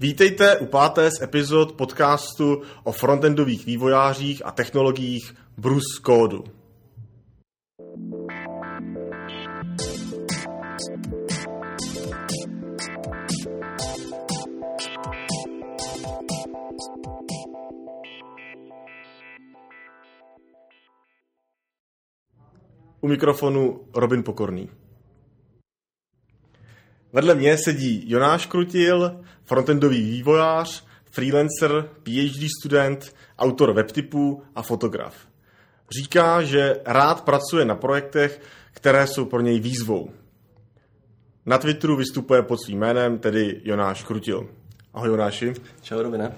[0.00, 6.36] Vítejte u páté z epizod podcastu o frontendových vývojářích a technologiích Bruce Code.
[23.00, 24.83] U mikrofonu Robin Pokorný.
[27.14, 35.14] Vedle mě sedí Jonáš Krutil, frontendový vývojář, freelancer, PhD student, autor webtypů a fotograf.
[35.98, 38.40] Říká, že rád pracuje na projektech,
[38.72, 40.10] které jsou pro něj výzvou.
[41.46, 44.48] Na Twitteru vystupuje pod svým jménem, tedy Jonáš Krutil.
[44.94, 45.52] Ahoj Jonáši.
[45.82, 46.34] Čau Robine.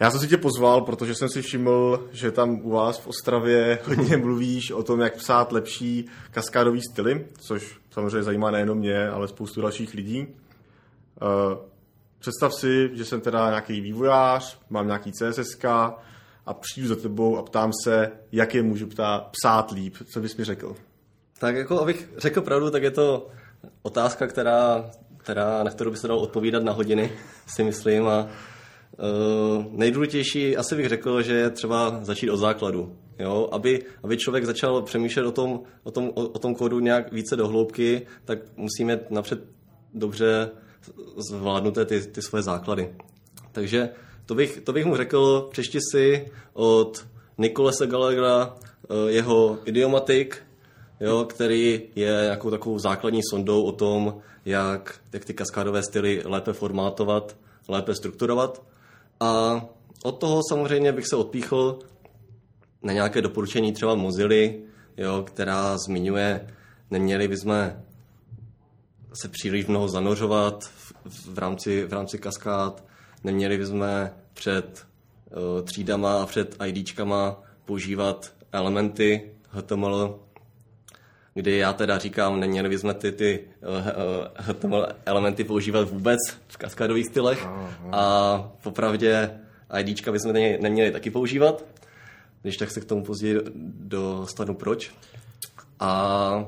[0.00, 3.78] Já jsem si tě pozval, protože jsem si všiml, že tam u vás v Ostravě
[3.84, 9.28] hodně mluvíš o tom, jak psát lepší kaskádový styly, což samozřejmě zajímá nejenom mě, ale
[9.28, 10.26] spoustu dalších lidí.
[10.26, 11.56] Eh,
[12.18, 15.64] představ si, že jsem teda nějaký vývojář, mám nějaký CSS
[16.46, 19.96] a přijdu za tebou a ptám se, jak je můžu ptát, psát líp.
[20.12, 20.76] Co bys mi řekl?
[21.38, 23.28] Tak jako, abych řekl pravdu, tak je to
[23.82, 27.12] otázka, která, která, na kterou by se dalo odpovídat na hodiny,
[27.46, 28.08] si myslím.
[28.08, 32.96] A uh, nejdůležitější asi bych řekl, že je třeba začít od základu.
[33.20, 33.48] Jo?
[33.52, 37.36] Aby, aby člověk začal přemýšlet o tom, o, tom, o, o tom kódu nějak více
[37.36, 39.40] do hloubky, tak musíme napřed
[39.94, 40.50] dobře
[41.16, 42.94] zvládnuté ty, ty svoje základy.
[43.52, 43.88] Takže
[44.26, 47.06] to bych, to bych mu řekl, přešti si od
[47.38, 50.42] Nikolese Gallaghera eh, jeho idiomatik,
[51.00, 56.52] jo, který je jako takovou základní sondou o tom, jak, jak ty kaskádové styly lépe
[56.52, 57.36] formátovat,
[57.68, 58.62] lépe strukturovat.
[59.20, 59.60] A
[60.04, 61.78] od toho samozřejmě bych se odpíchl
[62.82, 64.60] na nějaké doporučení třeba Mozily,
[64.96, 66.46] jo, která zmiňuje,
[66.90, 67.72] neměli bychom
[69.12, 70.92] se příliš mnoho zanořovat v,
[71.34, 72.84] v, rámci, v rámci kaskád,
[73.24, 73.84] neměli bychom
[74.34, 74.86] před
[75.30, 80.18] uh, třídama a před IDčkama používat elementy HTML,
[81.34, 83.76] kdy já teda říkám, neměli bychom ty, ty uh,
[84.36, 86.18] HTML elementy používat vůbec
[86.48, 87.70] v kaskádových stylech Aha.
[87.92, 89.30] a popravdě
[89.80, 91.64] IDčka bychom neměli taky používat,
[92.42, 94.90] když tak se k tomu později dostanu proč.
[95.80, 96.44] A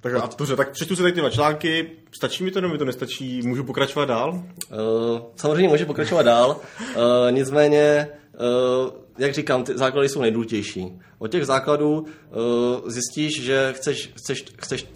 [0.00, 1.90] tak a dobře, tak přečtu si tady ty dva články.
[2.12, 3.42] Stačí mi to, nebo mi to nestačí?
[3.42, 4.30] Můžu pokračovat dál?
[4.32, 6.56] Uh, samozřejmě může pokračovat dál.
[6.80, 6.96] Uh,
[7.30, 8.08] nicméně,
[8.84, 11.00] uh, jak říkám, ty základy jsou nejdůležitější.
[11.18, 12.06] Od těch základů uh,
[12.90, 14.86] zjistíš, že chceš, chceš, chceš,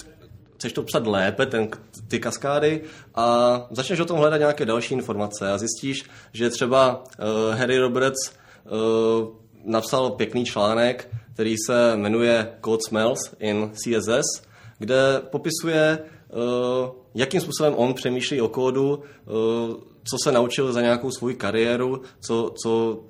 [0.57, 1.69] chceš to psat lépe, ten,
[2.09, 2.83] ty kaskády,
[3.15, 8.33] a začneš o tom hledat nějaké další informace a zjistíš, že třeba uh, Harry Roberts
[8.65, 14.43] uh, napsal pěkný článek, který se jmenuje Code Smells in CSS,
[14.79, 19.31] kde popisuje, eh, jakým způsobem on přemýšlí o kódu, eh,
[20.05, 23.01] co se naučil za nějakou svou kariéru, co, co,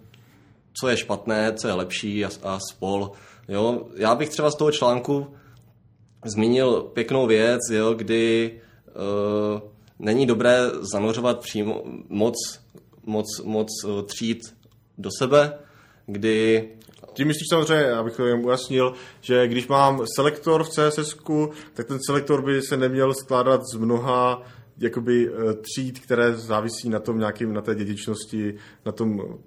[0.80, 3.10] co je špatné, co je lepší a, a spol.
[3.48, 3.86] Jo?
[3.96, 5.26] Já bych třeba z toho článku
[6.24, 8.52] zmínil pěknou věc, jo, kdy
[9.54, 9.60] uh,
[9.98, 10.58] není dobré
[10.92, 12.34] zanořovat přímo moc,
[13.06, 13.68] moc, moc
[14.06, 14.54] tříd
[14.98, 15.58] do sebe,
[16.06, 16.68] kdy
[17.12, 21.16] tím myslíš samozřejmě, abych to jen ujasnil, že když mám selektor v CSS,
[21.74, 24.42] tak ten selektor by se neměl skládat z mnoha
[24.78, 28.54] jakoby eh, tříd, které závisí na tom nějakým, na té dědičnosti,
[28.86, 29.38] na tom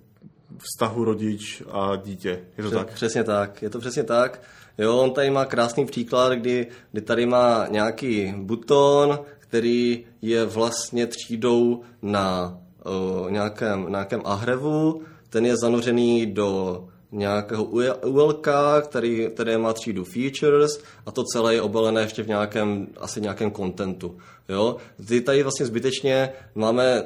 [0.57, 2.39] vztahu rodič a dítě.
[2.57, 2.93] Je to Přes, tak?
[2.93, 4.41] Přesně tak, je to přesně tak.
[4.77, 11.07] Jo, on tady má krásný příklad, kdy, kdy tady má nějaký buton, který je vlastně
[11.07, 17.63] třídou na uh, nějakém, nějakém ahrevu, ten je zanořený do nějakého
[18.05, 18.47] ULK,
[18.83, 23.51] který, které má třídu features a to celé je obalené ještě v nějakém, asi nějakém
[23.51, 24.17] contentu.
[24.49, 24.75] Jo?
[25.07, 27.03] Ty tady vlastně zbytečně máme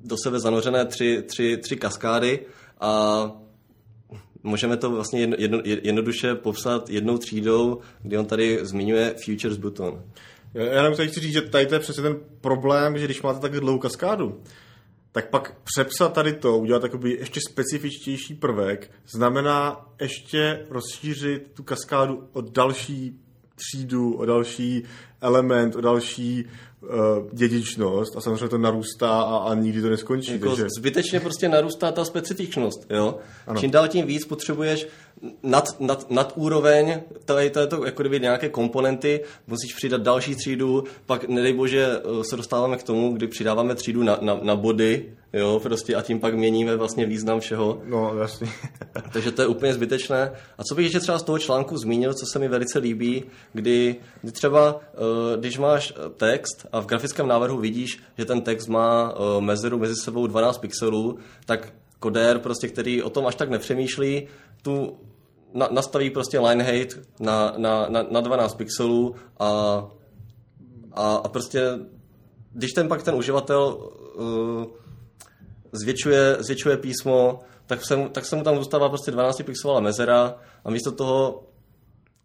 [0.00, 2.40] do sebe zanořené tři, tři, tři kaskády
[2.80, 3.30] a
[4.42, 10.02] můžeme to vlastně jedno, jedno, jednoduše popsat jednou třídou, kdy on tady zmiňuje Futures button.
[10.54, 13.60] Já jenom chci říct, že tady to je přesně ten problém, že když máte tak
[13.60, 14.42] dlouhou kaskádu,
[15.14, 22.28] tak pak přepsat tady to, udělat takový ještě specifičtější prvek, znamená ještě rozšířit tu kaskádu
[22.32, 23.20] o další
[23.54, 24.82] třídu, o další
[25.20, 26.88] element, o další uh,
[27.32, 30.32] dědičnost a samozřejmě to narůstá a, a nikdy to neskončí.
[30.32, 30.66] Jako takže...
[30.78, 32.86] Zbytečně prostě narůstá ta specifičnost.
[32.90, 33.18] Jo?
[33.46, 33.60] Ano.
[33.60, 34.86] Čím dál tím víc potřebuješ
[35.42, 40.02] nad, nad, nad úroveň, to je, to je to jako kdyby nějaké komponenty, musíš přidat
[40.02, 44.38] další třídu, pak nedej bože eh, se dostáváme k tomu, kdy přidáváme třídu na, na,
[44.42, 47.82] na body, jo, prostě a tím pak měníme vlastně význam všeho.
[47.84, 48.48] No, jasně.
[49.12, 50.32] Takže to je úplně zbytečné.
[50.58, 53.96] A co bych ještě třeba z toho článku zmínil, co se mi velice líbí, kdy,
[54.22, 59.14] kdy třeba, eh, když máš text a v grafickém návrhu vidíš, že ten text má
[59.40, 64.28] mezeru mezi sebou 12 pixelů, tak kodér, prostě, který o tom až tak nepřemýšlí,
[64.62, 64.96] tu
[65.54, 69.48] na, nastaví prostě line height na, na, na, na 12 pixelů a,
[70.92, 71.78] a, a prostě
[72.52, 74.64] když ten pak ten uživatel uh,
[75.72, 80.34] zvětšuje, zvětšuje písmo, tak se, tak se mu tam zůstává prostě 12 pixelová mezera
[80.64, 81.42] a místo toho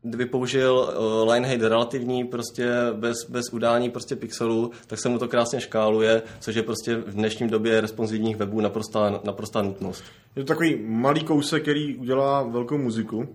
[0.02, 5.20] kdyby použil uh, line height relativní, prostě bez, bez udání prostě pixelů, tak se mu
[5.20, 10.04] to krásně škáluje, což je prostě v dnešním době responsivních webů naprostá, naprostá nutnost.
[10.36, 13.18] Je to takový malý kousek, který udělá velkou muziku.
[13.18, 13.26] Uh,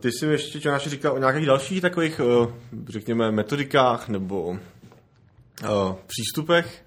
[0.00, 2.50] ty jsi ještě Čonáši říkal o nějakých dalších takových, uh,
[2.88, 4.58] řekněme, metodikách nebo
[6.06, 6.84] přístupech.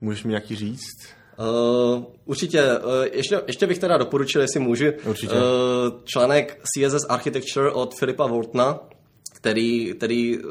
[0.00, 1.19] Můžeš mi nějaký říct?
[1.40, 2.62] Uh, určitě.
[2.62, 5.34] Uh, ještě, ještě bych teda doporučil, jestli můžu, určitě.
[5.34, 5.42] Uh,
[6.04, 8.80] článek CSS Architecture od Filipa Wortna,
[9.36, 10.44] který, který uh,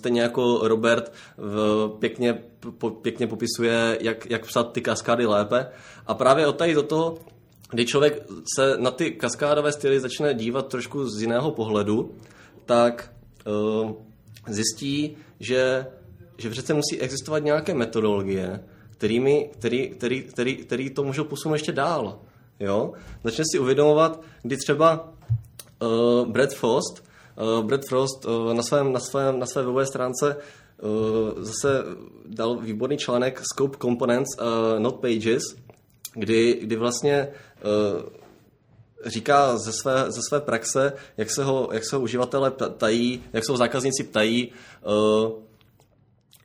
[0.00, 2.42] stejně jako Robert v, pěkně,
[2.78, 5.66] po, pěkně popisuje, jak, jak psat ty kaskády lépe.
[6.06, 7.18] A právě od tady do toho,
[7.70, 8.22] kdy člověk
[8.56, 12.14] se na ty kaskádové styly začne dívat trošku z jiného pohledu,
[12.66, 13.12] tak
[13.82, 13.92] uh,
[14.48, 15.86] zjistí, že,
[16.38, 18.60] že přece musí existovat nějaké metodologie,
[19.00, 22.18] kterými, který, který, který, který to můžou posunout ještě dál.
[22.60, 22.92] Jo?
[23.24, 25.08] Začne si uvědomovat, kdy třeba
[25.82, 27.04] uh, Brad Frost,
[27.36, 30.36] uh, Brad Frost uh, na, svém, na, svém, na své webové stránce
[30.82, 31.84] uh, zase
[32.26, 35.42] dal výborný článek Scope Components, uh, Not Pages,
[36.14, 37.28] kdy, kdy vlastně
[37.64, 38.02] uh,
[39.06, 43.44] říká ze své, ze své praxe, jak se ho, jak se ho uživatelé ptají, jak
[43.44, 44.52] se ho zákazníci ptají,
[44.86, 45.49] uh,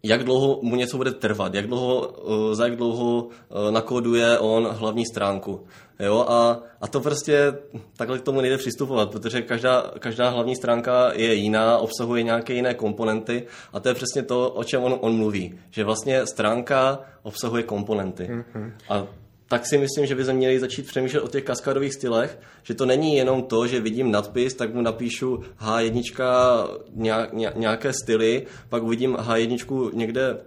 [0.06, 2.14] jak dlouho mu něco bude trvat, jak dlouho,
[2.52, 5.66] eh, za jak dlouho eh, nakoduje on hlavní stránku.
[6.00, 7.54] Jo, a, a to prostě
[7.98, 12.74] takhle k tomu nejde přistupovat, protože každá, každá hlavní stránka je jiná, obsahuje nějaké jiné
[12.74, 15.60] komponenty a to je přesně to, o čem on, on mluví.
[15.72, 18.24] Že vlastně stránka obsahuje komponenty.
[18.24, 18.72] Mm-hmm.
[18.90, 19.08] A
[19.48, 22.86] tak si myslím, že by se měli začít přemýšlet o těch kaskadových stylech, že to
[22.86, 29.92] není jenom to, že vidím nadpis, tak mu napíšu H1 nějaké styly, pak uvidím H1
[29.94, 30.38] někde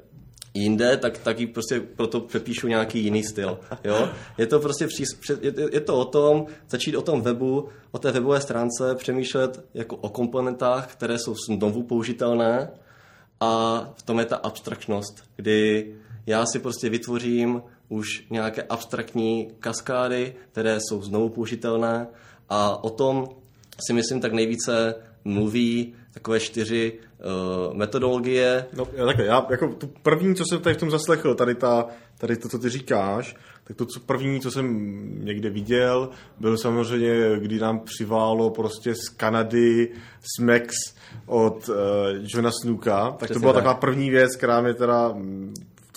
[0.54, 3.58] jinde, tak, tak ji prostě proto přepíšu nějaký jiný styl.
[3.84, 4.08] Jo?
[4.38, 5.04] Je to prostě při,
[5.40, 9.96] je, je to o tom, začít o tom webu, o té webové stránce přemýšlet jako
[9.96, 12.70] o komponentách, které jsou znovu použitelné
[13.40, 15.94] a v tom je ta abstraktnost, kdy
[16.28, 22.06] já si prostě vytvořím už nějaké abstraktní kaskády, které jsou znovu použitelné
[22.48, 23.28] a o tom
[23.86, 24.94] si myslím tak nejvíce
[25.24, 28.66] mluví takové čtyři uh, metodologie.
[28.76, 31.86] No, takhle, já jako tu první, co jsem tady v tom zaslechl, tady, ta,
[32.18, 34.66] tady to, co ty říkáš, tak to co první, co jsem
[35.24, 36.08] někde viděl,
[36.40, 39.92] byl samozřejmě, kdy nám přiválo prostě z Kanady
[40.36, 40.74] Smex
[41.26, 41.76] od uh,
[42.34, 43.64] Johna Snooka, tak Přesně to byla tak.
[43.64, 45.14] taková první věc, která mě teda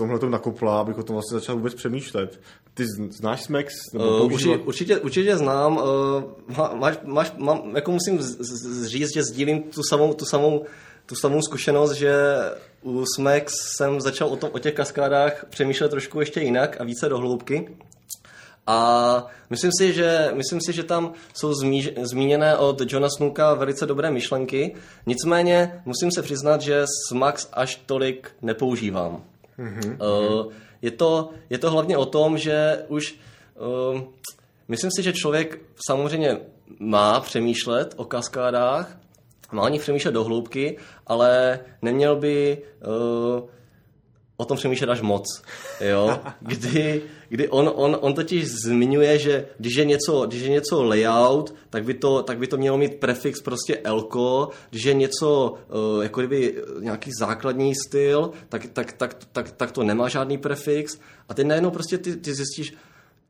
[0.02, 2.40] tomhle tom nakopla, abych o tom vlastně začal vůbec přemýšlet.
[2.74, 3.74] Ty znáš Smex?
[3.94, 5.78] uh, určitě, určitě, určitě znám.
[5.78, 10.66] Uh, máš, máš, mám, jako musím z, z, říct, že sdílím tu samou, tu samou,
[11.06, 12.14] tu samou zkušenost, že
[12.82, 17.10] u Smex jsem začal o, tom, o těch kaskádách přemýšlet trošku ještě jinak a více
[17.10, 17.68] do hloubky.
[18.68, 23.86] A myslím si, že, myslím si, že tam jsou zmíž, zmíněné od Johna Snooka velice
[23.86, 24.76] dobré myšlenky.
[25.06, 29.24] Nicméně musím se přiznat, že Smax až tolik nepoužívám.
[29.62, 29.98] Mm-hmm.
[30.02, 33.16] Uh, je, to, je to hlavně o tom, že už
[33.94, 34.02] uh,
[34.68, 36.38] myslím si, že člověk samozřejmě
[36.80, 38.98] má přemýšlet o kaskádách,
[39.52, 42.58] má o nich přemýšlet do hloubky, ale neměl by
[42.88, 43.50] uh,
[44.42, 45.42] o tom přemýšlet až moc.
[45.82, 46.20] Jo?
[46.40, 51.54] Kdy, kdy on, on, on totiž zmiňuje, že když je něco, když je něco layout,
[51.70, 56.04] tak by, to, tak by to mělo mít prefix prostě elko, když je něco uh,
[56.04, 60.98] jako kdyby nějaký základní styl, tak, tak, tak, tak, tak to nemá žádný prefix
[61.30, 62.74] a teď najednou prostě ty, ty zjistíš,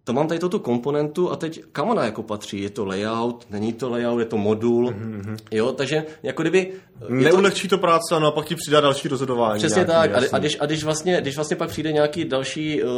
[0.03, 2.62] to mám tady tu komponentu a teď kam ona jako patří?
[2.62, 5.38] Je to layout, není to layout, je to modul, mm-hmm.
[5.51, 6.72] jo, takže jako kdyby...
[7.10, 9.60] Neulehčí to, to práce a naopak ti přidá další rozhodování.
[9.60, 12.84] Přesně nějaký, tak a, a, když, a když, vlastně, když vlastně pak přijde nějaký další
[12.84, 12.89] uh,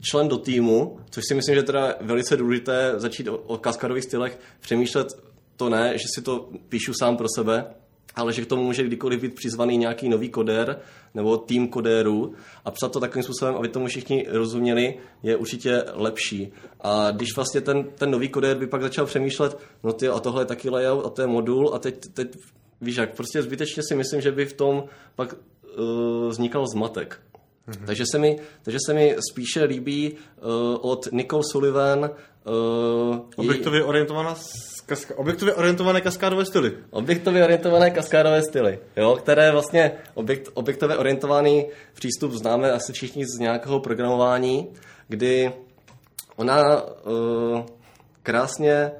[0.00, 4.38] člen do týmu, což si myslím, že teda velice důležité začít o, o kaskadových stylech
[4.60, 5.06] přemýšlet
[5.56, 7.64] to ne, že si to píšu sám pro sebe,
[8.16, 10.78] ale že k tomu může kdykoliv být přizvaný nějaký nový kodér
[11.14, 16.52] nebo tým kodérů a psat to takovým způsobem, aby tomu všichni rozuměli, je určitě lepší.
[16.80, 20.42] A když vlastně ten, ten nový kodér by pak začal přemýšlet, no ty a tohle
[20.42, 22.36] je taky layout a to je modul a teď, teď
[22.80, 24.84] víš jak, prostě zbytečně si myslím, že by v tom
[25.16, 27.20] pak uh, vznikal zmatek.
[27.68, 27.86] Mm-hmm.
[27.86, 33.86] Takže, se mi, takže se mi spíše líbí uh, od Nicole Sullivan uh, objektově, její...
[33.86, 34.34] orientovaná,
[34.86, 36.76] kaska, objektově orientované kaskádové styly.
[36.90, 43.38] Objektově orientované kaskádové styly, jo, které vlastně objekt, objektově orientovaný přístup známe asi všichni z
[43.38, 44.68] nějakého programování,
[45.08, 45.52] kdy
[46.36, 47.62] ona uh,
[48.22, 48.92] krásně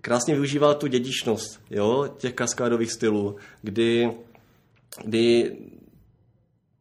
[0.00, 4.10] krásně využívá tu dědičnost jo, těch kaskádových stylů, kdy,
[5.04, 5.56] kdy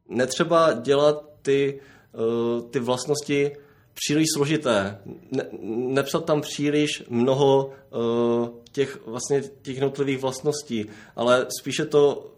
[0.09, 1.79] netřeba dělat ty,
[2.13, 3.51] uh, ty vlastnosti
[3.93, 4.99] příliš složité.
[5.31, 5.45] Ne,
[5.93, 10.85] nepsat tam příliš mnoho uh, těch vlastně těch jednotlivých vlastností,
[11.15, 12.33] ale spíše to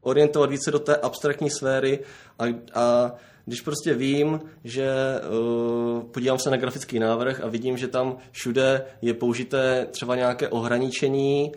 [0.00, 1.98] orientovat více do té abstraktní sféry
[2.38, 4.90] a, a když prostě vím, že
[5.30, 10.48] uh, podívám se na grafický návrh a vidím, že tam všude je použité třeba nějaké
[10.48, 11.52] ohraničení,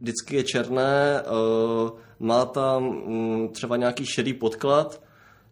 [0.00, 5.02] vždycky je černé, uh, má tam um, třeba nějaký šedý podklad,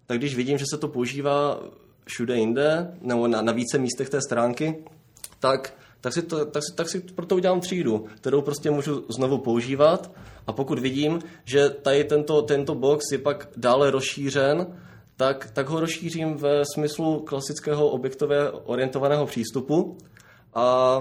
[0.07, 1.61] tak když vidím, že se to používá
[2.07, 4.85] všude jinde, nebo na, na více místech té stránky,
[5.41, 9.39] tak, tak, si to, tak, si, tak si proto udělám třídu, kterou prostě můžu znovu
[9.39, 10.11] používat.
[10.47, 14.67] A pokud vidím, že tady tento, tento box je pak dále rozšířen,
[15.17, 19.97] tak, tak ho rozšířím ve smyslu klasického objektově orientovaného přístupu.
[20.55, 21.01] A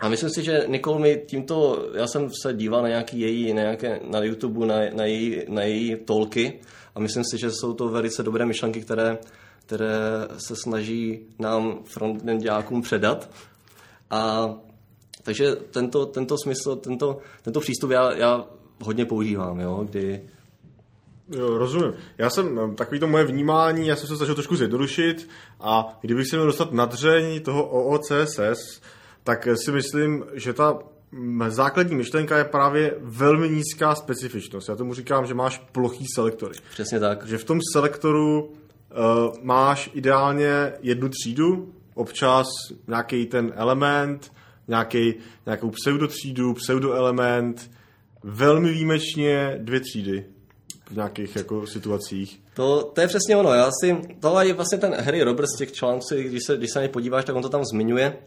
[0.00, 3.62] a myslím si, že Nikol mi tímto, já jsem se díval na nějaký její, na,
[3.62, 6.60] nějaké, na YouTube, na, na, její, na její tolky
[6.94, 9.18] a myslím si, že jsou to velice dobré myšlenky, které,
[9.66, 9.98] které
[10.38, 13.30] se snaží nám frontendňákům předat.
[14.10, 14.50] A
[15.22, 18.44] takže tento, tento smysl, tento, tento přístup já, já
[18.84, 20.22] hodně používám, jo, kdy
[21.30, 21.92] Jo, rozumím.
[22.18, 25.28] Já jsem, eh, takový to moje vnímání, já jsem se snažil trošku zjednodušit
[25.60, 28.80] a kdybych se měl dostat na dřeň toho OOCSS,
[29.26, 30.78] tak si myslím, že ta
[31.48, 34.68] základní myšlenka je právě velmi nízká specifičnost.
[34.68, 36.54] Já tomu říkám, že máš plochý selektory.
[36.70, 37.26] Přesně tak.
[37.26, 38.54] Že v tom selektoru uh,
[39.42, 42.46] máš ideálně jednu třídu, občas
[42.88, 44.32] nějaký ten element,
[44.68, 45.14] nějaký,
[45.46, 47.70] nějakou pseudotřídu, pseudoelement,
[48.22, 50.24] velmi výjimečně dvě třídy
[50.90, 52.40] v nějakých jako situacích.
[52.54, 53.52] To, to je přesně ono.
[53.52, 56.78] Já si, tohle je vlastně ten Harry Roberts z těch článků, když se, když se
[56.78, 58.18] na ně podíváš, tak on to tam zmiňuje.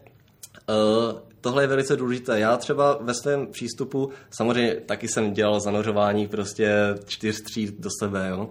[0.70, 2.40] Uh, tohle je velice důležité.
[2.40, 6.74] Já třeba ve svém přístupu, samozřejmě taky jsem dělal zanořování prostě
[7.06, 8.50] čtyř tříd do sebe, jo?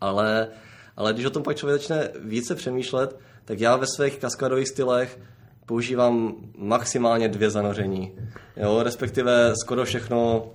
[0.00, 0.48] Ale,
[0.96, 5.18] ale když o tom pak člověk začne více přemýšlet, tak já ve svých kaskadových stylech
[5.66, 8.12] používám maximálně dvě zanoření.
[8.56, 10.50] Jo, respektive skoro všechno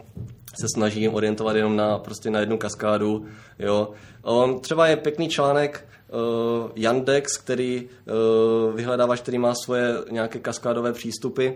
[0.60, 3.26] se snažím orientovat jenom na, prostě na jednu kaskádu.
[3.60, 3.90] Jo.
[4.22, 10.94] On, třeba je pěkný článek uh, Yandex, který uh, vyhledávač, který má svoje nějaké kaskádové
[10.94, 11.50] přístupy,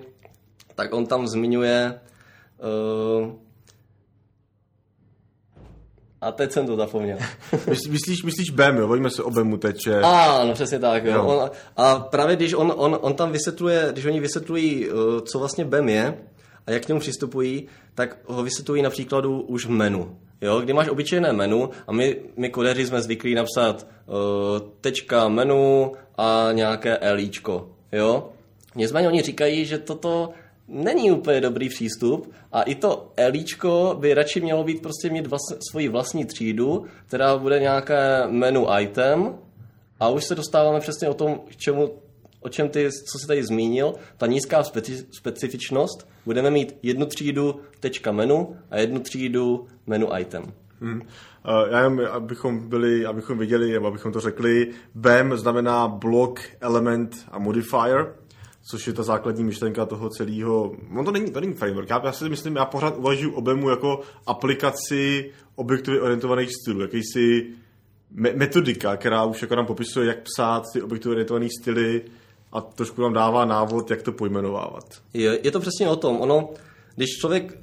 [0.75, 1.99] tak on tam zmiňuje
[3.23, 3.31] uh,
[6.21, 7.17] a teď jsem to zapomněl.
[7.69, 8.87] myslíš, myslíš BEM, jo?
[8.87, 9.83] Vojíme se o BEMu teď.
[9.85, 10.01] Že...
[10.47, 11.05] no přesně tak.
[11.05, 11.13] Jo.
[11.13, 11.23] jo.
[11.25, 14.89] On, a právě když on, on, on tam vysvětluje, když oni vysvětlují,
[15.25, 16.17] co vlastně BEM je,
[16.67, 20.17] a jak k němu přistupují, tak ho vysvětlují na příkladu už v menu.
[20.41, 24.15] Jo, kdy máš obyčejné menu a my, my kodeři jsme zvyklí napsat uh,
[24.81, 27.69] tečka menu a nějaké elíčko.
[27.91, 28.29] Jo?
[28.75, 30.29] Nicméně oni říkají, že toto
[30.67, 35.57] není úplně dobrý přístup a i to elíčko by radši mělo být prostě mít vlast,
[35.71, 39.37] svoji vlastní třídu, která bude nějaké menu item
[39.99, 41.91] a už se dostáváme přesně o tom, k čemu
[42.45, 47.55] o čem ty, co jsi tady zmínil, ta nízká speci- specifičnost, budeme mít jednu třídu
[47.79, 50.43] tečka menu a jednu třídu menu item.
[50.81, 51.01] Hmm.
[51.71, 57.39] Já jen, abychom byli, abychom viděli, nebo abychom to řekli, BEM znamená block, element a
[57.39, 58.15] modifier,
[58.71, 60.75] což je ta základní myšlenka toho celého.
[60.91, 61.89] No to není, to není framework.
[61.89, 67.47] Já, já si myslím, já pořád uvažuji o BEMu jako aplikaci objektově orientovaných stylů, jakýsi
[68.11, 72.01] metodika, která už jako nám popisuje, jak psát ty objektově orientované styly,
[72.55, 74.83] a trošku nám dává návod, jak to pojmenovávat.
[75.13, 76.21] Je, je to přesně o tom.
[76.21, 76.49] Ono,
[76.95, 77.57] když člověk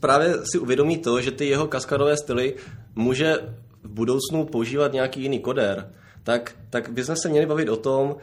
[0.00, 2.54] právě si uvědomí to, že ty jeho kaskadové styly
[2.94, 3.34] může
[3.82, 8.16] v budoucnu používat nějaký jiný kodér, tak, tak bychom se měli bavit o tom,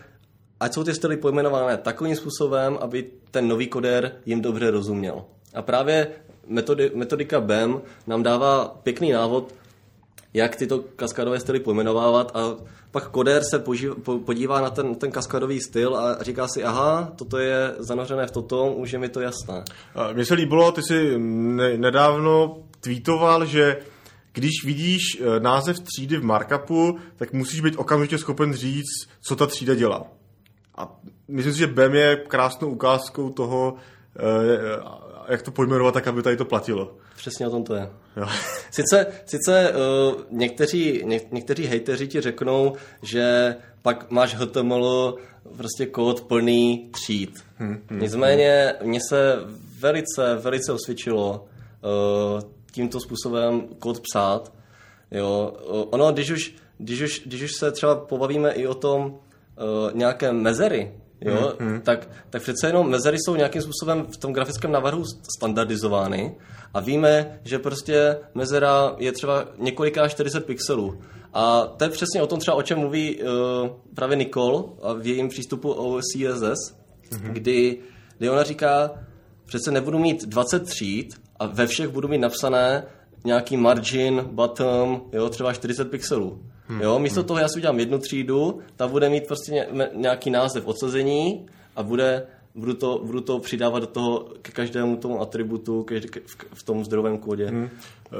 [0.59, 5.25] ať jsou ty styly pojmenované takovým způsobem, aby ten nový kodér jim dobře rozuměl.
[5.53, 6.07] A právě
[6.47, 9.53] metody, metodika BEM nám dává pěkný návod,
[10.33, 12.55] jak tyto kaskadové styly pojmenovávat a
[12.91, 13.59] pak koder se
[14.03, 18.31] po, podívá na ten, ten kaskadový styl a říká si, aha, toto je zanořené v
[18.31, 19.63] toto, už je mi to jasné.
[20.13, 23.77] Mně se líbilo, ty si ne, nedávno tweetoval, že
[24.33, 29.45] když vidíš eh, název třídy v markupu, tak musíš být okamžitě schopen říct, co ta
[29.47, 30.03] třída dělá.
[30.77, 33.75] A myslím si, že BEM je krásnou ukázkou toho,
[34.17, 36.97] eh, jak to pojmenovat tak, aby tady to platilo.
[37.19, 37.89] Přesně o tom to je.
[38.17, 38.27] Jo.
[38.71, 45.15] Sice, sice uh, někteří, něk, někteří hejteři ti řeknou, že pak máš HTML
[45.57, 47.43] prostě kód plný tříd.
[47.57, 48.89] Hmm, hmm, Nicméně hmm.
[48.89, 49.35] mně se
[49.79, 54.53] velice, velice osvědčilo uh, tímto způsobem kód psát.
[55.11, 55.53] Jo.
[55.69, 59.93] Uh, ono, když už, když, už, když už se třeba pobavíme i o tom uh,
[59.93, 61.81] nějaké mezery, jo, hmm, hmm.
[61.81, 65.03] Tak, tak přece jenom mezery jsou nějakým způsobem v tom grafickém návrhu
[65.37, 66.35] standardizovány
[66.73, 71.01] a víme, že prostě mezera je třeba několiká 40 pixelů.
[71.33, 73.27] A to je přesně o tom třeba, o čem mluví uh,
[73.95, 74.63] právě Nicole
[74.99, 76.75] v jejím přístupu o CSS,
[77.11, 77.33] hmm.
[77.33, 77.77] kdy,
[78.17, 78.91] kdy ona říká,
[79.45, 82.83] přece nebudu mít 20 tříd a ve všech budu mít napsané
[83.25, 86.39] nějaký margin, bottom, jo, třeba 40 pixelů.
[86.69, 86.81] Hmm.
[86.81, 87.27] Jo, místo hmm.
[87.27, 91.45] toho já si udělám jednu třídu, ta bude mít prostě nějaký název odsazení
[91.75, 95.85] a bude, budu, to, budu to přidávat do toho ke každému tomu atributu
[96.53, 97.45] v tom zdrojovém kódě.
[97.47, 97.69] Hmm.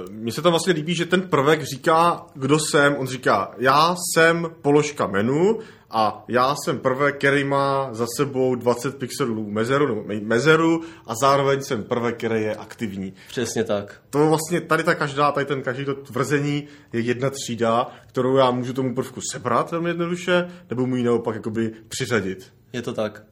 [0.10, 2.96] Mně se tam vlastně líbí, že ten prvek říká, kdo jsem.
[2.96, 5.60] On říká, já jsem položka menu
[5.92, 11.84] a já jsem prvek, který má za sebou 20 pixelů mezeru, mezeru a zároveň jsem
[11.84, 13.14] prvek, který je aktivní.
[13.28, 14.02] Přesně tak.
[14.10, 18.52] To vlastně tady ta každá, tady ten každý to tvrzení je jedna třída, kterou já
[18.52, 22.54] můžu tomu prvku sebrat velmi jednoduše, nebo mu ji naopak jakoby přiřadit.
[22.74, 23.24] Je to tak.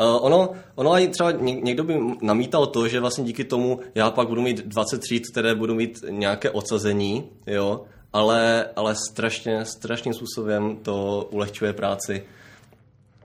[0.00, 4.28] Uh, ono, ono i třeba někdo by namítal to, že vlastně díky tomu já pak
[4.28, 10.76] budu mít 20 tříd, které budu mít nějaké odsazení, jo, ale, ale strašně, strašným způsobem
[10.76, 12.24] to ulehčuje práci.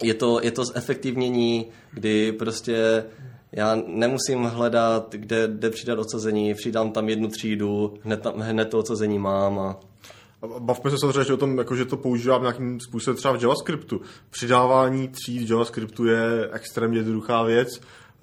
[0.04, 3.06] Je to, je to zefektivnění, kdy prostě
[3.52, 8.80] já nemusím hledat, kde, kde přidat odsazení, přidám tam jednu třídu, hned, tam, hned to
[8.80, 9.80] odsazení mám a
[10.60, 14.02] Bavme se samozřejmě o tom, jako, že to používám nějakým způsobem třeba v JavaScriptu.
[14.30, 17.68] Přidávání tříd v JavaScriptu je extrémně jednoduchá věc.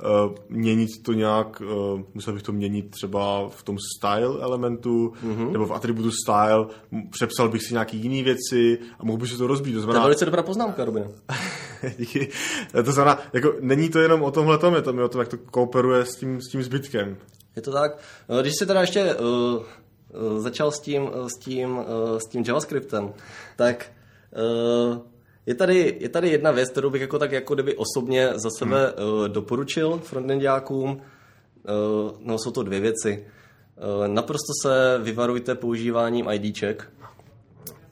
[0.00, 5.52] Uh, měnit to nějak, uh, musel bych to měnit třeba v tom style elementu, mm-hmm.
[5.52, 6.66] nebo v atributu style,
[7.10, 9.74] přepsal bych si nějaký jiný věci a mohl bych si to rozbít.
[9.74, 10.00] To, znamená...
[10.00, 11.04] to je velice dobrá poznámka, Robin.
[11.98, 12.28] Díky.
[12.84, 15.38] To znamená, jako, není to jenom o tomhle tom, je to o tom, jak to
[15.38, 17.16] kooperuje s tím, s tím zbytkem.
[17.56, 17.98] Je to tak.
[18.40, 19.62] Když si teda ještě uh,
[20.38, 21.80] začal s tím, s tím,
[22.18, 23.12] s tím JavaScriptem,
[23.56, 23.92] tak
[25.46, 28.94] je tady, je tady jedna věc, kterou bych jako tak jako kdyby osobně za sebe
[28.98, 29.32] hmm.
[29.32, 31.00] doporučil frontendiákům.
[32.20, 33.26] No, jsou to dvě věci.
[34.06, 36.90] Naprosto se vyvarujte používáním IDček,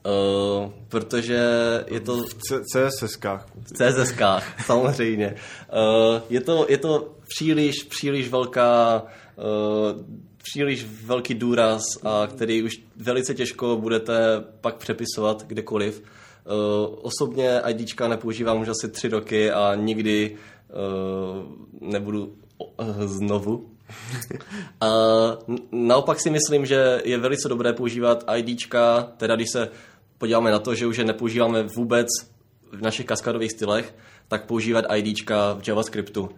[0.05, 1.39] Uh, protože
[1.87, 2.23] je to...
[2.23, 3.45] V CSSkách.
[3.61, 5.35] V CSSkách, samozřejmě.
[5.35, 9.03] Uh, je, to, je to příliš, příliš velká
[9.35, 10.01] uh,
[10.43, 16.03] příliš velký důraz, a který už velice těžko budete pak přepisovat kdekoliv.
[16.49, 20.37] Uh, osobně IDčka nepoužívám už asi tři roky a nikdy
[20.69, 23.69] uh, nebudu uh, znovu.
[24.81, 24.89] a
[25.71, 29.69] naopak si myslím, že je velice dobré používat IDčka, teda když se
[30.17, 32.07] podíváme na to, že už je nepoužíváme vůbec
[32.71, 33.95] v našich kaskadových stylech,
[34.27, 36.29] tak používat IDčka v JavaScriptu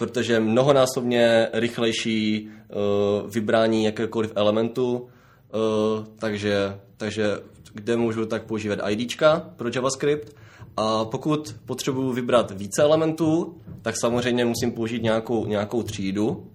[0.00, 7.38] protože je mnohonásobně rychlejší uh, vybrání jakékoliv elementu, uh, takže, takže
[7.74, 10.36] kde můžu tak používat IDčka pro JavaScript
[10.76, 16.46] a pokud potřebuji vybrat více elementů, tak samozřejmě musím použít nějakou, nějakou třídu.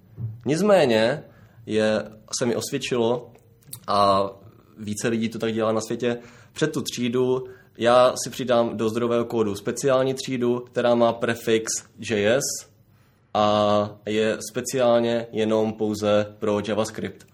[0.46, 1.24] Nicméně
[1.66, 2.04] je,
[2.40, 3.32] se mi osvědčilo
[3.88, 4.30] a
[4.78, 6.18] více lidí to tak dělá na světě,
[6.54, 7.44] před tu třídu
[7.78, 11.66] já si přidám do zdrojového kódu speciální třídu, která má prefix
[12.00, 12.42] JS,
[13.34, 17.28] a je speciálně jenom pouze pro JavaScript.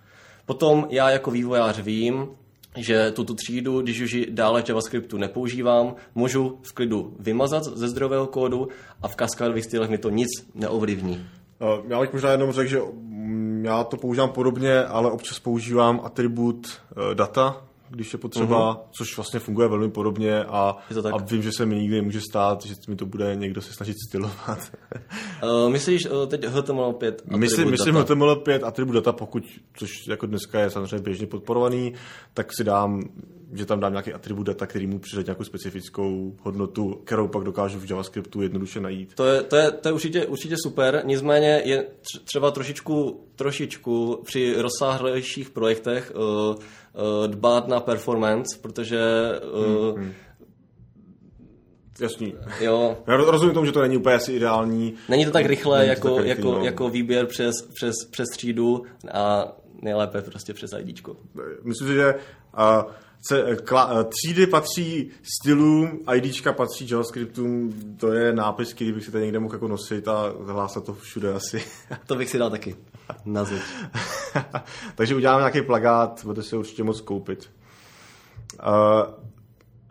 [0.46, 2.28] Potom já jako vývojář vím,
[2.78, 7.88] že tuto třídu, když už ji dále v JavaScriptu nepoužívám, můžu v klidu vymazat ze
[7.88, 8.68] zdrojového kódu
[9.02, 11.26] a v kaskádových stylech mi to nic neovlivní.
[11.62, 16.02] Eh, já bych možná jenom řekl, že mm, já to používám podobně, ale občas používám
[16.04, 18.80] atribut eh, data, když je potřeba, uh-huh.
[18.92, 20.78] což vlastně funguje velmi podobně a,
[21.14, 23.98] a vím, že se mi nikdy může stát, že mi to bude někdo se snažit
[24.08, 24.72] stylovat.
[25.44, 30.70] uh, myslíš uh, teď HTML5 myslím, myslím HTML5 atribut data, pokud, což jako dneska je
[30.70, 31.94] samozřejmě běžně podporovaný,
[32.34, 33.04] tak si dám
[33.54, 37.80] že tam dám nějaký atribut data, který mu přidat nějakou specifickou hodnotu, kterou pak dokážu
[37.80, 39.14] v JavaScriptu jednoduše najít.
[39.16, 41.86] To je, to je, to je určitě, určitě super, nicméně je
[42.24, 46.56] třeba trošičku, trošičku při rozsáhlejších projektech uh,
[47.28, 49.02] dbát na performance, protože
[49.54, 50.14] uh, hmm, hmm
[52.02, 52.34] Jasný.
[52.60, 52.98] Jo.
[53.08, 54.94] Já rozumím tomu, že to není úplně asi ideální.
[55.10, 56.66] Není to tak rychle jako, tak jako, no.
[56.66, 59.52] jako výběr přes, přes, přes třídu a
[59.82, 61.08] nejlépe prostě přes ID.
[61.64, 62.14] Myslím si, že
[62.58, 62.92] uh,
[63.30, 69.24] se, kla, třídy patří stylům, IDčka patří JavaScriptům, to je nápis, který bych si tady
[69.24, 71.64] někde mohl jako nosit a hlásat to všude asi.
[72.08, 72.76] to bych si dal taky
[73.26, 73.46] na
[74.96, 77.50] Takže uděláme nějaký plagát, budete si určitě moc koupit.
[78.68, 79.22] Uh,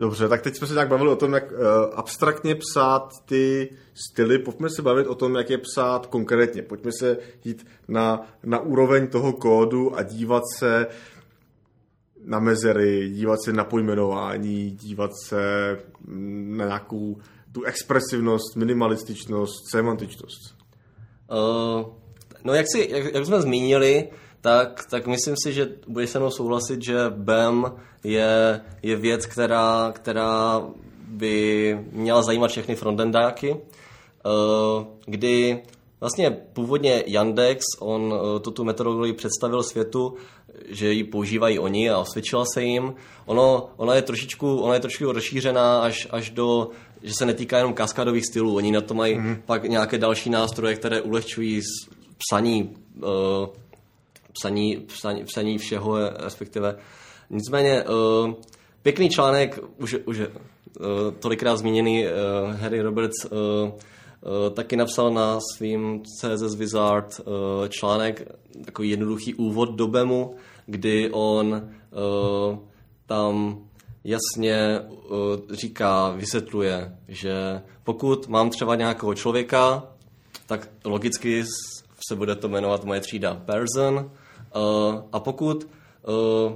[0.01, 1.57] Dobře, tak teď jsme se nějak bavili o tom, jak uh,
[1.93, 4.39] abstraktně psát ty styly.
[4.39, 6.61] Pojďme se bavit o tom, jak je psát konkrétně.
[6.61, 10.87] Pojďme se jít na, na úroveň toho kódu a dívat se
[12.25, 15.77] na mezery, dívat se na pojmenování, dívat se
[16.47, 17.17] na nějakou
[17.51, 20.55] tu expresivnost, minimalističnost, semantičnost.
[21.31, 21.85] Uh,
[22.43, 24.09] no jak, si, jak, jak jsme zmínili,
[24.41, 27.71] tak, tak myslím si, že budeš se mnou souhlasit, že BEM
[28.03, 30.61] je, je věc, která, která
[31.07, 35.63] by měla zajímat všechny frontendáky, eh, kdy
[35.99, 40.13] vlastně původně Yandex, on eh, tu, tu metodologii představil světu,
[40.69, 42.93] že ji používají oni a osvědčila se jim.
[43.25, 46.69] Ono, ona je trošičku, ona je trošičku rozšířená až, až do,
[47.03, 48.55] že se netýká jenom kaskadových stylů.
[48.55, 49.41] Oni na to mají mm-hmm.
[49.45, 51.61] pak nějaké další nástroje, které ulehčují
[52.17, 53.09] psaní uh,
[54.33, 56.75] psaní, psaní, psaní všeho, respektive.
[57.29, 58.33] Nicméně, uh,
[58.81, 60.25] pěkný článek, už, už uh,
[61.19, 62.11] tolikrát zmíněný uh,
[62.55, 63.73] Harry Roberts, uh, uh,
[64.53, 68.31] taky napsal na svým CSS Wizard uh, článek,
[68.65, 72.57] takový jednoduchý úvod do BEMu, kdy on uh,
[73.05, 73.63] tam
[74.03, 74.79] jasně
[75.49, 79.83] říká, vysvětluje, že pokud mám třeba nějakého člověka,
[80.47, 81.43] tak logicky
[82.09, 84.11] se bude to jmenovat moje třída person
[85.11, 86.51] a pokud uh,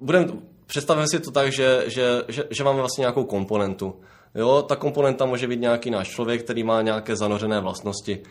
[0.00, 0.26] budeme,
[0.66, 3.94] představíme si to tak, že, že, že, že máme vlastně nějakou komponentu.
[4.34, 8.22] Jo, ta komponenta může být nějaký náš člověk, který má nějaké zanořené vlastnosti.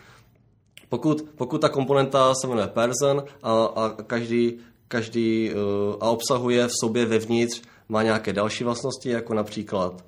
[0.90, 6.72] Pokud, pokud ta komponenta se jmenuje person a, a každý, každý uh, a obsahuje v
[6.80, 10.06] sobě vevnitř, má nějaké další vlastnosti, jako například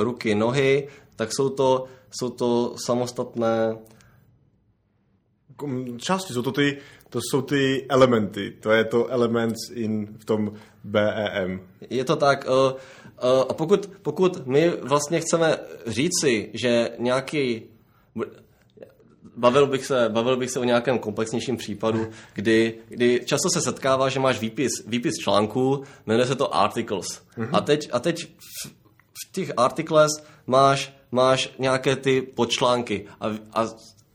[0.00, 3.78] ruky, nohy, tak jsou to, jsou to samostatné
[5.98, 6.78] části, jsou to ty
[7.14, 8.50] to jsou ty elementy.
[8.60, 10.52] To je to elements in v tom
[10.84, 11.60] BEM.
[11.90, 12.46] Je to tak.
[12.48, 17.62] Uh, uh, a pokud, pokud my vlastně chceme říci, že nějaký
[19.36, 24.08] bavil bych se, bavil bych se o nějakém komplexnějším případu, kdy, kdy často se setkává,
[24.08, 27.06] že máš výpis, výpis článku, jmenuje se to articles.
[27.06, 27.48] Mm-hmm.
[27.52, 28.68] A teď, a teď v,
[29.28, 30.10] v těch articles
[30.46, 33.66] máš, máš nějaké ty podčlánky a, a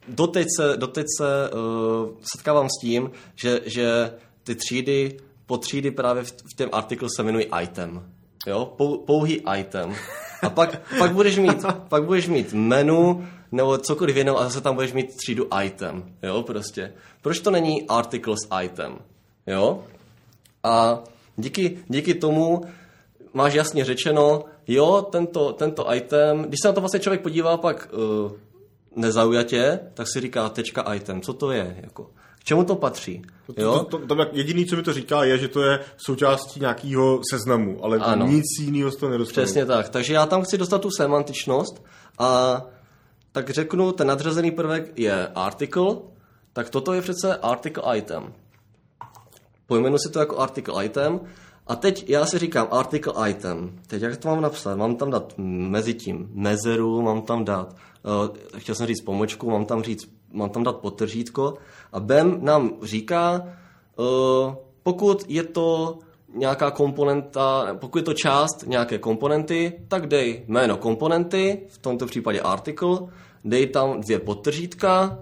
[0.09, 4.11] doteď se, doteď se uh, setkávám s tím, že, že
[4.43, 5.19] ty třídy,
[5.59, 8.11] třídy právě v, v tom artiklu se jmenují item.
[8.47, 8.73] Jo?
[8.77, 9.95] Pou, pouhý item.
[10.41, 14.75] A pak, pak, budeš mít, pak budeš mít menu nebo cokoliv jiného a zase tam
[14.75, 16.15] budeš mít třídu item.
[16.23, 16.93] Jo, prostě.
[17.21, 18.97] Proč to není articles item?
[19.47, 19.83] Jo?
[20.63, 20.99] A
[21.37, 22.61] díky, díky tomu
[23.33, 27.89] máš jasně řečeno, jo, tento, tento item, když se na to vlastně člověk podívá pak
[27.93, 28.31] uh,
[28.95, 32.03] nezaujatě, tak si říká tečka item, co to je, jako,
[32.39, 33.21] k čemu to patří.
[33.57, 33.73] Jo?
[33.73, 37.21] To, to, to, to, jediný, co mi to říká, je, že to je součástí nějakého
[37.31, 38.27] seznamu, ale ano.
[38.27, 39.45] nic jiného z toho nedostanu.
[39.45, 41.83] Přesně tak, takže já tam chci dostat tu semantičnost
[42.19, 42.61] a
[43.31, 45.95] tak řeknu, ten nadřazený prvek je article,
[46.53, 48.33] tak toto je přece article item.
[49.65, 51.19] Pojmenu si to jako article item
[51.69, 53.79] a teď já si říkám article item.
[53.87, 54.75] Teď jak to mám napsat?
[54.75, 59.65] Mám tam dát mezi tím mezeru, mám tam dát uh, chtěl jsem říct pomočku, mám
[59.65, 61.53] tam, říct, mám tam dát potržítko
[61.93, 63.47] a BEM nám říká,
[63.95, 64.53] uh,
[64.83, 65.99] pokud je to
[66.35, 72.41] nějaká komponenta, pokud je to část nějaké komponenty, tak dej jméno komponenty, v tomto případě
[72.41, 72.99] article,
[73.45, 75.19] dej tam dvě podtržítka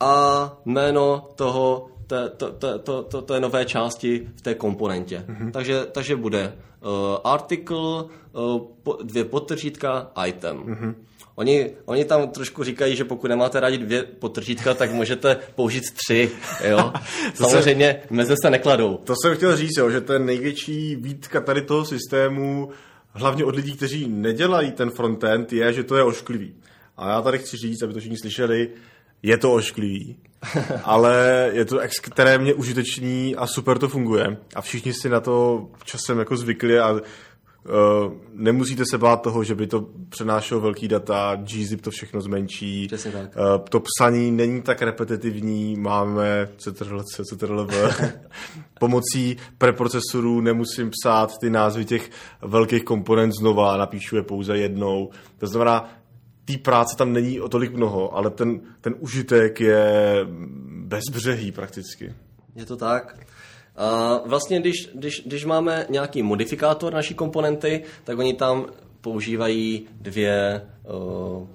[0.00, 5.24] a jméno toho té, to, to, to, to, to je nové části v té komponentě.
[5.28, 5.50] Mm-hmm.
[5.50, 6.90] Takže, takže bude uh,
[7.24, 10.56] article, uh, po, dvě podtržítka, item.
[10.58, 10.94] Mm-hmm.
[11.34, 16.30] Oni, oni tam trošku říkají, že pokud nemáte rádi dvě potržítka, tak můžete použít tři.
[16.68, 16.92] Jo?
[17.34, 18.96] Samozřejmě meze se nekladou.
[19.04, 22.70] To jsem chtěl říct, jo, že ten největší výtka tady toho systému,
[23.12, 26.54] hlavně od lidí, kteří nedělají ten frontend, je, že to je ošklivý.
[26.96, 28.70] A já tady chci říct, aby to všichni slyšeli,
[29.22, 30.16] je to ošklivý,
[30.84, 34.36] ale je to extrémně užitečný a super to funguje.
[34.54, 37.00] A všichni si na to časem jako zvykli a
[37.64, 42.86] Uh, nemusíte se bát toho, že by to přenášelo velký data, gzip to všechno zmenší.
[42.86, 43.36] Přesně tak.
[43.36, 47.68] Uh, to psaní není tak repetitivní, máme CTRL, CTRL,
[48.80, 52.10] pomocí preprocesorů nemusím psát ty názvy těch
[52.42, 55.10] velkých komponent znova, napíšu je pouze jednou.
[55.38, 55.99] To znamená,
[56.52, 60.16] té práce tam není o tolik mnoho, ale ten, ten užitek je
[60.86, 62.14] bezbřehý prakticky.
[62.56, 63.16] Je to tak.
[63.76, 68.66] A vlastně, když, když, když máme nějaký modifikátor naší komponenty, tak oni tam
[69.00, 71.46] používají dvě uh,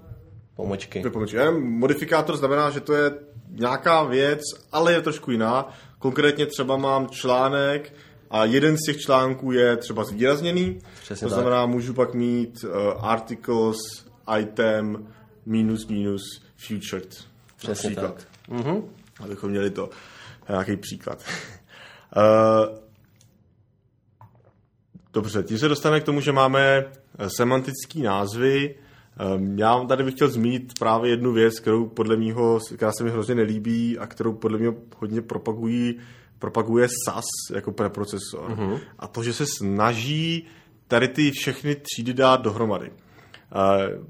[0.55, 0.99] pomočky.
[0.99, 1.37] Dvě pomočky.
[1.59, 3.11] Modifikátor znamená, že to je
[3.49, 4.39] nějaká věc,
[4.71, 5.69] ale je trošku jiná.
[5.99, 7.93] Konkrétně třeba mám článek
[8.31, 10.79] a jeden z těch článků je třeba zvýrazněný.
[11.01, 11.69] Přesně to znamená, tak.
[11.69, 12.71] můžu pak mít uh,
[13.05, 13.77] articles,
[14.39, 15.07] item,
[15.45, 16.21] minus, minus,
[16.55, 17.27] featured.
[17.55, 18.15] Přesně například.
[18.15, 18.27] tak.
[18.49, 18.83] Mm-hmm.
[19.19, 19.89] Abychom měli to
[20.49, 21.23] nějaký příklad.
[22.15, 22.77] uh,
[25.13, 26.85] dobře, tím se dostaneme k tomu, že máme
[27.19, 28.75] eh, semantické názvy.
[29.35, 33.09] Um, já tady bych chtěl zmínit právě jednu věc, kterou podle mýho, která se mi
[33.09, 35.95] hrozně nelíbí a kterou podle mě hodně propagují,
[36.39, 38.51] propaguje SAS jako preprocesor.
[38.51, 38.79] Uh-huh.
[38.99, 40.47] A to, že se snaží
[40.87, 42.91] tady ty všechny třídy dát dohromady.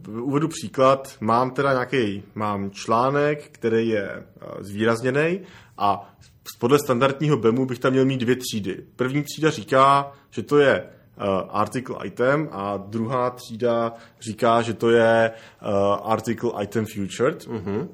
[0.06, 1.17] Uh, uvedu příklad.
[1.19, 5.39] Mám teda nějaký, mám článek, který je uh, zvýrazněný
[5.78, 6.15] a
[6.60, 8.84] podle standardního BEMu bych tam měl mít dvě třídy.
[8.95, 14.89] První třída říká, že to je uh, article item a druhá třída říká, že to
[14.89, 17.48] je uh, article item featured.
[17.48, 17.88] Uh-huh.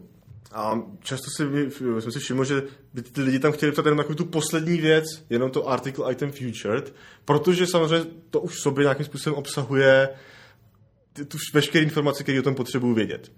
[0.53, 4.15] A často si, jsem si všiml, že by ty lidi tam chtěli psát jenom takovou
[4.15, 6.93] tu poslední věc, jenom to article item featured,
[7.25, 10.09] protože samozřejmě to už v sobě nějakým způsobem obsahuje
[11.13, 13.31] tu veškeré informace, které o tom potřebuji vědět.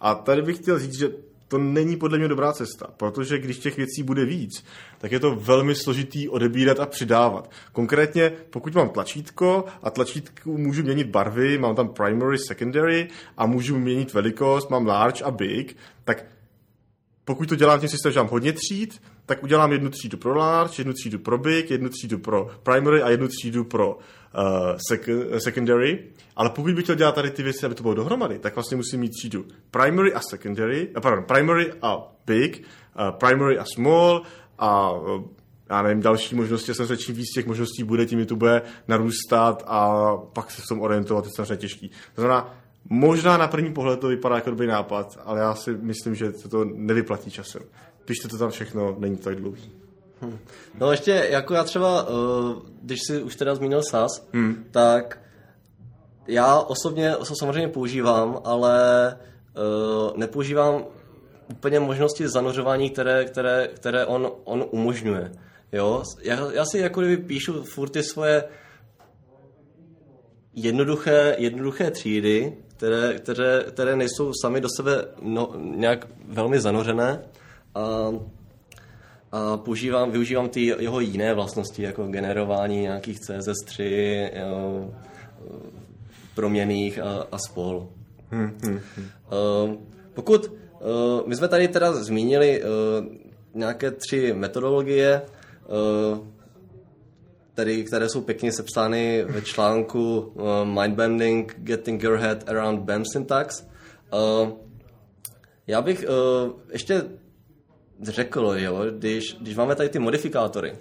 [0.00, 1.08] A tady bych chtěl říct, že
[1.48, 4.64] to není podle mě dobrá cesta, protože když těch věcí bude víc,
[4.98, 7.50] tak je to velmi složitý odebírat a přidávat.
[7.72, 13.78] Konkrétně, pokud mám tlačítko a tlačítku můžu měnit barvy, mám tam primary, secondary a můžu
[13.78, 16.24] měnit velikost, mám large a big, tak
[17.24, 20.74] pokud to dělám tím systémem, že mám hodně tříd, tak udělám jednu třídu pro large,
[20.78, 26.04] jednu třídu pro big, jednu třídu pro primary a jednu třídu pro uh, sec- secondary.
[26.36, 29.00] Ale pokud bych chtěl dělat tady ty věci, aby to bylo dohromady, tak vlastně musím
[29.00, 32.62] mít třídu primary a secondary, uh, pardon, primary a big,
[32.98, 34.22] uh, primary a small
[34.58, 35.22] a uh,
[35.70, 39.64] já nevím, další možnosti, jsem se čím víc těch možností bude, tím to bude narůstat
[39.66, 41.88] a pak se v tom orientovat, to je samozřejmě těžký.
[42.14, 42.54] To znamená,
[42.88, 46.48] Možná na první pohled to vypadá jako dobrý nápad, ale já si myslím, že se
[46.48, 47.62] to nevyplatí časem.
[48.06, 49.70] Píšte to tam všechno, není to tak dlouhý.
[50.20, 50.38] Hmm.
[50.78, 54.64] No ještě, jako já třeba, uh, když si už teda zmínil SAS, hmm.
[54.70, 55.18] tak
[56.26, 60.84] já osobně to samozřejmě používám, ale uh, nepoužívám
[61.50, 65.32] úplně možnosti zanořování, které, které, které on, on umožňuje.
[65.72, 66.02] Jo?
[66.22, 68.44] Já, já si jako kdyby píšu furt ty svoje
[70.54, 77.22] jednoduché, jednoduché třídy, které, které, které nejsou sami do sebe no, nějak velmi zanořené
[77.76, 78.12] a,
[79.32, 83.82] a používám, využívám ty jeho jiné vlastnosti, jako generování nějakých CSS3,
[84.34, 84.90] jo,
[86.34, 87.88] proměných a, a spol.
[88.30, 89.06] Hmm, hmm, hmm.
[89.66, 89.76] Uh,
[90.14, 92.68] pokud uh, my jsme tady teda zmínili uh,
[93.54, 95.22] nějaké tři metodologie,
[97.54, 103.66] tady, které jsou pěkně sepsány ve článku uh, Mindbending Getting Your Head Around BEM Syntax.
[104.12, 104.50] Uh,
[105.66, 107.02] já bych uh, ještě
[108.02, 110.78] řekl, jo, když, když máme tady ty modifikátory,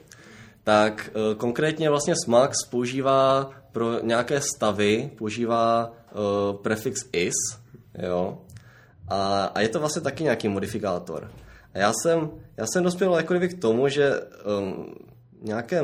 [0.63, 7.33] tak uh, konkrétně vlastně Smax používá pro nějaké stavy, používá uh, prefix is,
[8.07, 8.41] jo,
[9.07, 11.31] a, a je to vlastně taky nějaký modifikátor.
[11.73, 14.21] A já jsem, já jsem dospěl jako k tomu, že
[14.59, 14.95] um,
[15.41, 15.83] nějaké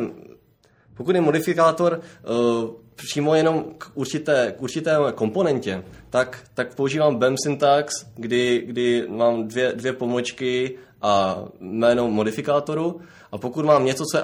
[0.94, 7.36] pokud je modifikátor uh, přímo jenom k určité, k určité komponentě, tak, tak používám BEM
[7.44, 13.02] syntax, kdy, kdy mám dvě, dvě pomočky a jméno modifikátoru.
[13.32, 14.24] A pokud mám něco, co je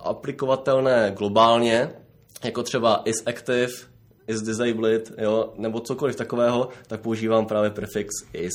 [0.00, 1.90] aplikovatelné globálně,
[2.44, 3.72] jako třeba is active,
[4.26, 8.52] is disabled, jo, nebo cokoliv takového, tak používám právě prefix is.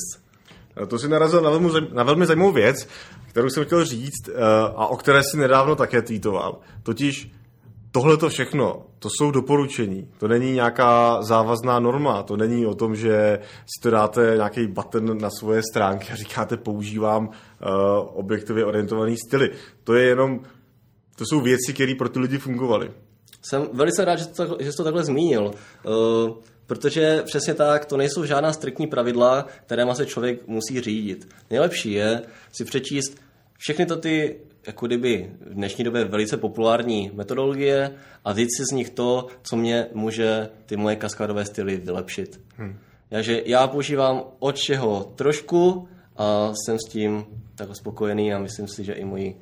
[0.88, 2.88] To si narazil na velmi, na velmi zajímavou věc,
[3.28, 4.34] kterou jsem chtěl říct uh,
[4.76, 6.58] a o které si nedávno také tweetoval.
[6.82, 7.30] Totiž
[7.92, 10.08] tohle to všechno, to jsou doporučení.
[10.18, 12.22] To není nějaká závazná norma.
[12.22, 16.56] To není o tom, že si to dáte nějaký button na svoje stránky a říkáte
[16.56, 17.32] používám uh,
[18.12, 19.50] objektově orientovaný styly.
[19.84, 20.40] To je jenom,
[21.16, 22.90] to jsou věci, které pro ty lidi fungovaly.
[23.42, 25.50] Jsem velice rád, že to, že jsi to takhle zmínil.
[25.84, 31.28] Uh, protože přesně tak, to nejsou žádná striktní pravidla, které se člověk musí řídit.
[31.50, 32.22] Nejlepší je
[32.52, 33.20] si přečíst
[33.58, 37.94] všechny to ty jako kdyby v dnešní době velice populární metodologie
[38.24, 42.40] a vzít si z nich to, co mě může ty moje kaskádové styly vylepšit.
[42.56, 42.78] Hmm.
[43.08, 48.84] Takže já používám od čeho trošku a jsem s tím tak spokojený a myslím si,
[48.84, 49.40] že i moji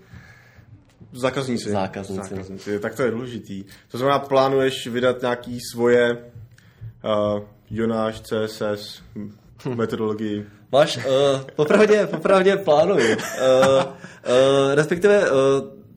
[1.13, 1.71] Zákazníci.
[1.71, 2.29] Zákazníci.
[2.29, 2.81] Zákazníci.
[2.81, 3.65] Tak to je důležitý.
[3.89, 9.03] To znamená, plánuješ vydat nějaký svoje uh, Jonáš, CSS,
[9.75, 10.47] metodologii?
[10.73, 11.03] Máš, uh,
[11.57, 13.17] popravdě, popravdě plánuji.
[13.17, 15.37] Uh, uh, respektive uh,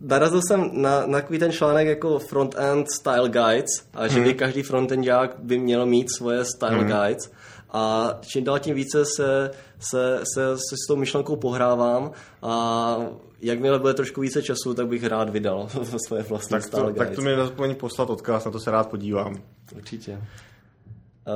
[0.02, 4.24] narazil jsem na, na takový ten článek jako Front-End Style Guides a že hmm.
[4.24, 6.88] by každý frontendák by měl mít svoje Style hmm.
[6.88, 7.32] Guides
[7.72, 12.98] a čím dál tím více se, se, se, se s tou myšlenkou pohrávám a
[13.42, 15.70] jakmile bude trošku více času, tak bych rád vydal
[16.08, 19.38] svoje vlastní tak to, tak to mi nezapomeň poslat odkaz, na to se rád podívám.
[19.76, 20.22] Určitě.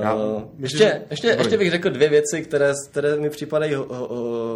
[0.02, 4.08] Já, uh, ještě, ještě, ještě bych řekl dvě věci, které, které mi připadají ho, ho,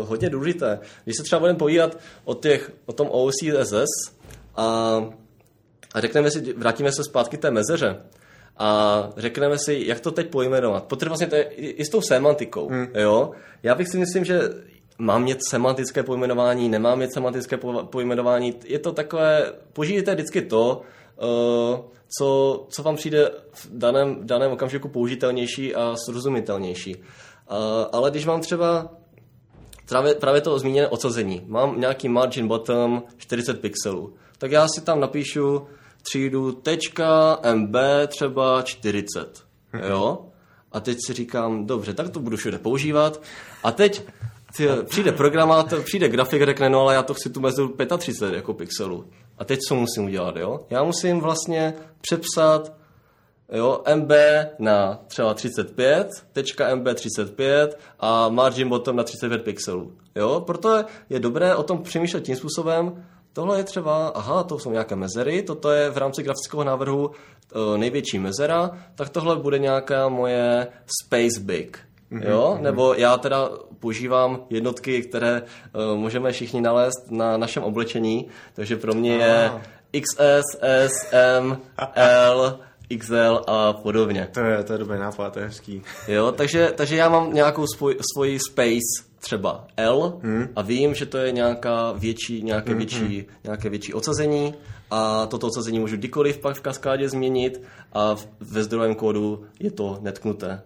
[0.06, 0.80] hodně důležité.
[1.04, 4.14] Když se třeba budeme povídat o, těch, o tom OCSS
[4.56, 4.66] a,
[5.94, 7.98] a řekneme si, vrátíme se zpátky té mezeře
[8.58, 10.84] a řekneme si, jak to teď pojmenovat.
[10.84, 12.70] Protože vlastně to je i s tou semantikou.
[12.70, 12.88] Hmm.
[12.94, 13.32] Jo?
[13.64, 14.42] Já bych si myslím, že
[14.98, 18.56] mám mít semantické pojmenování, nemám mít semantické pojmenování.
[18.66, 20.82] Je to takové, požijte vždycky to,
[22.18, 26.96] co, co vám přijde v daném, v daném okamžiku použitelnější a srozumitelnější.
[26.96, 27.04] Uh,
[27.92, 28.90] ale když mám třeba
[29.90, 35.00] právě, právě to zmíněné ocazení, mám nějaký margin bottom 40 pixelů, tak já si tam
[35.00, 35.68] napíšu
[36.02, 36.62] třídu
[37.54, 37.76] .mb
[38.08, 39.44] třeba 40,
[39.90, 40.26] jo?
[40.72, 43.22] A teď si říkám, dobře, tak to budu všude používat.
[43.64, 44.02] A teď
[44.86, 49.06] přijde programátor, přijde grafik, řekne, no ale já to chci tu mezu 35 jako pixelů.
[49.40, 50.60] A teď co musím udělat, jo?
[50.70, 52.74] Já musím vlastně přepsat
[53.52, 54.12] jo, MB
[54.60, 59.94] na třeba 35, tečka MB 35 a margin bottom na 35 pixelů.
[60.16, 60.44] Jo?
[60.46, 64.96] Proto je dobré o tom přemýšlet tím způsobem, tohle je třeba, aha, to jsou nějaké
[64.96, 70.68] mezery, toto je v rámci grafického návrhu e, největší mezera, tak tohle bude nějaká moje
[71.02, 71.80] space big.
[72.12, 72.54] Mm-hmm, jo?
[72.56, 72.62] Mm-hmm.
[72.62, 78.94] Nebo já teda používám jednotky, které uh, můžeme všichni nalézt na našem oblečení, takže pro
[78.94, 79.52] mě je
[80.02, 81.58] XS, S, M,
[81.96, 82.60] L,
[82.98, 84.28] XL a podobně.
[84.34, 85.82] To je, to je dobrý nápad, to je hezký.
[86.08, 90.48] Jo, takže, takže já mám nějakou svoj, svoji space, třeba L, hmm.
[90.56, 92.78] a vím, že to je nějaká větší, nějaké, hmm.
[92.78, 93.26] větší, hmm.
[93.44, 94.54] nějaké větší ocazení
[94.92, 97.62] a toto ocazení můžu kdykoliv pak v kaskádě změnit
[97.94, 100.62] a ve zdrojovém kódu je to netknuté.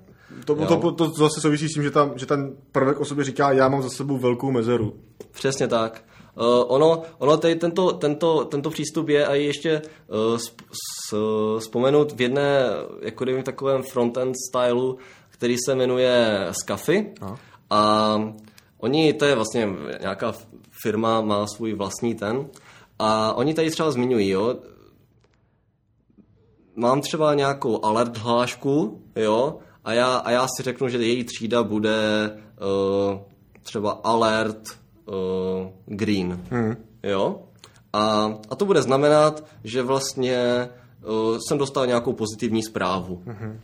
[0.45, 3.25] To, to, to, to zase souvisí s tím, že, tam, že ten prvek o sobě
[3.25, 4.93] říká, já mám za sebou velkou mezeru.
[5.31, 6.03] Přesně tak.
[6.35, 11.15] Uh, ono, ono tady tento, tento, tento přístup je a ještě uh, sp, s,
[11.59, 12.63] vzpomenout v jedné,
[13.01, 14.97] jako v takovém frontend stylu,
[15.29, 17.13] který se jmenuje Scafy.
[17.21, 17.35] A.
[17.69, 18.21] a
[18.77, 19.69] oni, to je vlastně
[20.01, 20.33] nějaká
[20.83, 22.47] firma, má svůj vlastní ten.
[22.99, 24.55] A oni tady třeba zmiňují, jo,
[26.75, 31.63] mám třeba nějakou alert hlášku, jo, a já, a já si řeknu, že její třída
[31.63, 32.31] bude
[33.11, 33.19] uh,
[33.63, 34.61] třeba alert
[35.05, 35.15] uh,
[35.85, 36.45] green.
[36.51, 36.75] Hmm.
[37.03, 37.41] Jo?
[37.93, 40.69] A, a to bude znamenat, že vlastně
[41.05, 43.21] uh, jsem dostal nějakou pozitivní zprávu.
[43.25, 43.59] Hmm.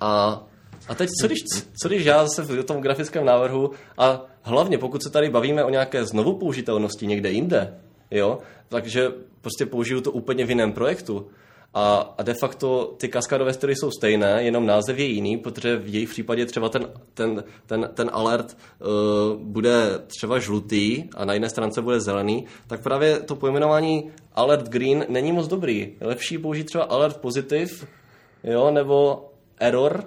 [0.00, 0.42] A,
[0.88, 1.38] a teď, co když,
[1.82, 5.70] co když já zase v tom grafickém návrhu a hlavně pokud se tady bavíme o
[5.70, 7.74] nějaké znovu použitelnosti někde jinde,
[8.10, 9.08] jo, takže
[9.40, 11.26] prostě použiju to úplně v jiném projektu,
[11.74, 15.94] a, a de facto ty kaskadové styly jsou stejné, jenom název je jiný, protože v
[15.94, 21.50] jejich případě třeba ten, ten, ten, ten alert uh, bude třeba žlutý a na jedné
[21.50, 25.78] stránce bude zelený, tak právě to pojmenování alert green není moc dobrý.
[26.00, 27.86] Je lepší použít třeba alert pozitiv,
[28.44, 29.24] jo, nebo
[29.58, 30.04] error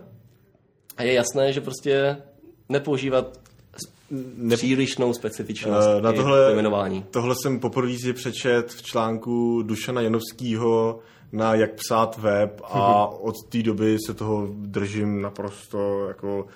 [0.97, 2.17] a je jasné, že prostě
[2.69, 3.39] nepoužívat
[4.37, 7.05] nepřílišnou specifičnost uh, na tohle, pojmenování.
[7.11, 10.99] Tohle jsem poprvé si přečet v článku Dušana Janovského
[11.31, 16.47] na jak psát web a od té doby se toho držím naprosto jako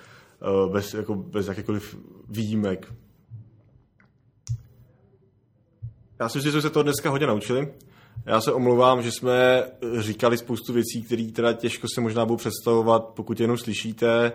[0.42, 2.92] eh, bez, jako bez jakýkoliv výjimek.
[6.18, 7.72] Já si myslím, že jsme se to dneska hodně naučili.
[8.26, 9.64] Já se omlouvám, že jsme
[9.98, 14.32] říkali spoustu věcí, které teda těžko se možná budou představovat, pokud jenom slyšíte.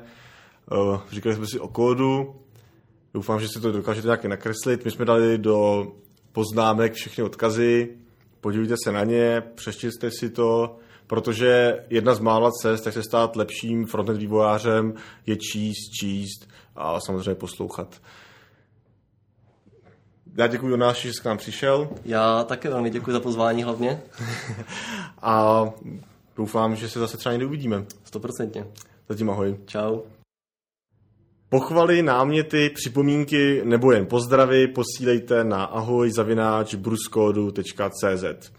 [0.71, 2.35] Eh, říkali jsme si o kódu.
[3.13, 4.85] Doufám, že si to dokážete nějak nakreslit.
[4.85, 5.87] My jsme dali do
[6.31, 8.00] poznámek všechny odkazy
[8.41, 10.77] podívejte se na ně, přečtěte si to,
[11.07, 14.93] protože jedna z mála cest, jak se stát lepším frontend vývojářem,
[15.25, 18.01] je číst, číst a samozřejmě poslouchat.
[20.37, 21.89] Já děkuji Jonáši, že jsi k nám přišel.
[22.05, 24.01] Já také velmi děkuji za pozvání hlavně.
[25.21, 25.65] a
[26.37, 27.85] doufám, že se zase třeba někdy uvidíme.
[28.03, 28.67] Stoprocentně.
[29.09, 29.57] Zatím ahoj.
[29.65, 29.99] Čau.
[31.53, 38.51] Pochvaly, náměty, připomínky nebo jen pozdravy posílejte na ahoj.bruskodu.cz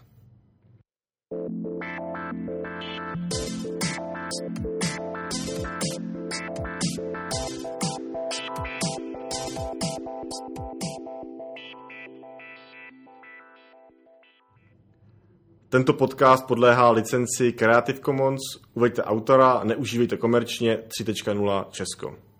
[15.69, 18.41] Tento podcast podléhá licenci Creative Commons.
[18.73, 22.32] Uveďte autora, neužívejte komerčně 3.0 Česko.